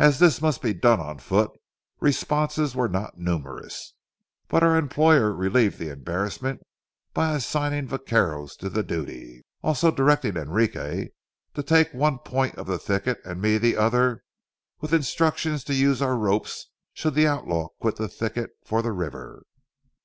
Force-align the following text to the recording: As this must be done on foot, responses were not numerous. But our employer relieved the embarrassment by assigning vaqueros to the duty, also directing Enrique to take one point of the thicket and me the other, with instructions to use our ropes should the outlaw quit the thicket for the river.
As 0.00 0.18
this 0.18 0.40
must 0.42 0.62
be 0.62 0.74
done 0.74 0.98
on 0.98 1.20
foot, 1.20 1.52
responses 2.00 2.74
were 2.74 2.88
not 2.88 3.18
numerous. 3.18 3.94
But 4.48 4.64
our 4.64 4.76
employer 4.76 5.32
relieved 5.32 5.78
the 5.78 5.90
embarrassment 5.92 6.60
by 7.12 7.34
assigning 7.36 7.86
vaqueros 7.86 8.56
to 8.56 8.68
the 8.68 8.82
duty, 8.82 9.44
also 9.62 9.92
directing 9.92 10.36
Enrique 10.36 11.10
to 11.54 11.62
take 11.62 11.94
one 11.94 12.18
point 12.18 12.56
of 12.56 12.66
the 12.66 12.80
thicket 12.80 13.20
and 13.24 13.40
me 13.40 13.56
the 13.56 13.76
other, 13.76 14.24
with 14.80 14.92
instructions 14.92 15.62
to 15.62 15.74
use 15.74 16.02
our 16.02 16.16
ropes 16.16 16.70
should 16.92 17.14
the 17.14 17.28
outlaw 17.28 17.68
quit 17.80 17.94
the 17.94 18.08
thicket 18.08 18.50
for 18.64 18.82
the 18.82 18.90
river. 18.90 19.44